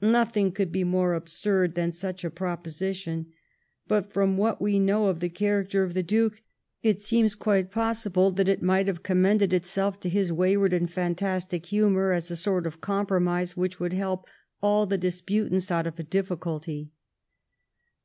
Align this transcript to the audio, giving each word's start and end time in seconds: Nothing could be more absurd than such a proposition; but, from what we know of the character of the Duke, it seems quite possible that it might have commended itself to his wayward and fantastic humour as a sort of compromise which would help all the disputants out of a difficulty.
Nothing 0.00 0.52
could 0.52 0.70
be 0.70 0.84
more 0.84 1.14
absurd 1.14 1.74
than 1.74 1.90
such 1.90 2.22
a 2.24 2.30
proposition; 2.30 3.32
but, 3.88 4.12
from 4.12 4.36
what 4.36 4.62
we 4.62 4.78
know 4.78 5.06
of 5.08 5.18
the 5.18 5.28
character 5.28 5.82
of 5.82 5.94
the 5.94 6.02
Duke, 6.04 6.44
it 6.84 7.00
seems 7.00 7.34
quite 7.34 7.72
possible 7.72 8.30
that 8.30 8.48
it 8.48 8.62
might 8.62 8.86
have 8.86 9.02
commended 9.02 9.52
itself 9.52 9.98
to 9.98 10.08
his 10.08 10.30
wayward 10.32 10.72
and 10.72 10.88
fantastic 10.88 11.66
humour 11.66 12.12
as 12.12 12.30
a 12.30 12.36
sort 12.36 12.68
of 12.68 12.80
compromise 12.80 13.56
which 13.56 13.80
would 13.80 13.94
help 13.94 14.28
all 14.62 14.86
the 14.86 14.96
disputants 14.96 15.72
out 15.72 15.88
of 15.88 15.98
a 15.98 16.04
difficulty. 16.04 16.92